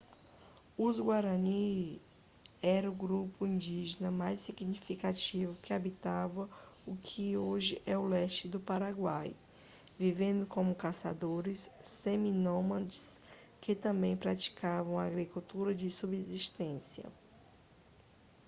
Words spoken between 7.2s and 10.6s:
hoje é o leste do paraguai vivendo